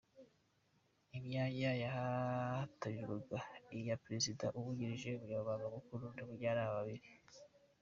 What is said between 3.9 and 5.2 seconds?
perezida, umwungirije,